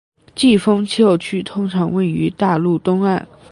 [0.33, 3.27] 季风气候区通常位于大陆东岸